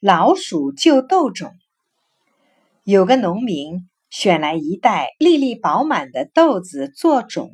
[0.00, 1.54] 老鼠救豆种。
[2.84, 7.50] 有个农民选来一袋粒粒饱满的豆子做种，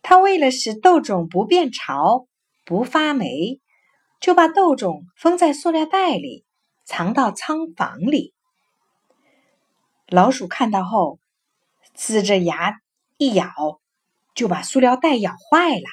[0.00, 2.26] 他为了使豆种不变潮、
[2.64, 3.60] 不发霉，
[4.20, 6.46] 就把豆种封在塑料袋里，
[6.86, 8.32] 藏到仓房里。
[10.08, 11.18] 老鼠看到后，
[11.94, 12.80] 呲着牙
[13.18, 13.52] 一咬，
[14.34, 15.84] 就把塑料袋咬坏了。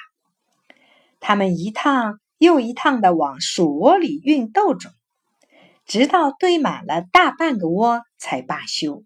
[1.20, 4.90] 他们一趟又一趟的往鼠窝里运豆种，
[5.90, 9.02] 直到堆满了大半个窝才罢休。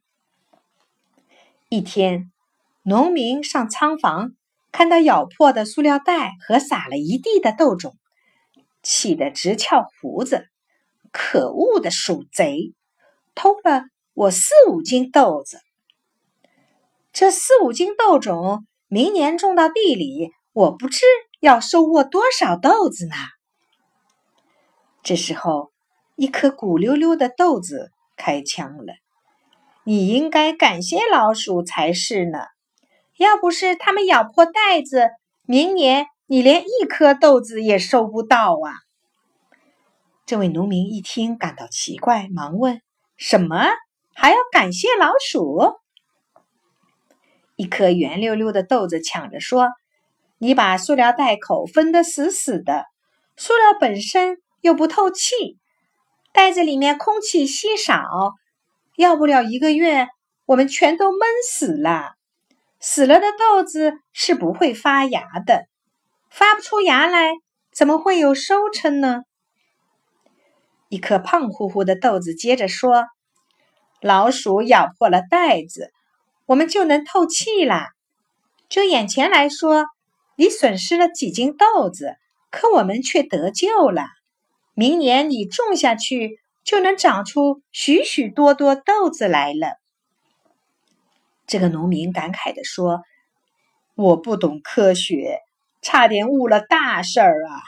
[1.71, 2.31] 一天，
[2.83, 4.33] 农民上仓房，
[4.71, 7.97] 看到咬破的塑料袋和撒了一地的豆种，
[8.83, 10.47] 气得直翘胡子。
[11.11, 12.75] 可恶的鼠贼，
[13.35, 13.85] 偷了！
[14.13, 15.63] 我四五斤豆子，
[17.15, 21.07] 这四五斤豆种，明年种到地里，我不知
[21.41, 23.15] 要收获多少豆子呢。
[25.03, 25.73] 这时候，
[26.17, 28.95] 一颗鼓溜溜的豆子开枪了。
[29.85, 32.39] 你应该感谢老鼠才是呢，
[33.19, 35.11] 要不是它们咬破袋子，
[35.43, 38.73] 明年你连一颗豆子也收不到啊！
[40.25, 42.81] 这位农民一听，感到奇怪，忙问
[43.19, 43.67] ：“什么？”
[44.17, 45.75] 还要感谢老鼠。
[47.57, 49.69] 一颗圆溜溜的豆子抢着说
[50.39, 52.87] ：“你把塑料袋口封得死死的，
[53.37, 55.59] 塑料本身又不透气，
[56.35, 58.35] 袋子里面空气稀少，
[58.97, 60.09] 要不了一个月，
[60.47, 62.17] 我们全都闷死了。
[62.81, 65.67] 死了的豆子是不会发芽的，
[66.31, 67.31] 发不出芽来，
[67.73, 69.23] 怎么会有收成呢？”
[70.91, 73.05] 一颗胖乎乎的豆子接着说。
[74.01, 75.93] 老鼠咬破了袋子，
[76.47, 77.91] 我们就能透气啦。
[78.69, 79.87] 就眼前来说，
[80.37, 82.17] 你损失了几斤豆子，
[82.51, 84.03] 可我们却得救了。
[84.75, 89.79] 明年你种下去，就能长出许许多多豆子来了。
[91.47, 93.03] 这个农民感慨地说
[93.95, 95.41] ：“我不懂科学，
[95.83, 97.63] 差点误了大事儿啊！”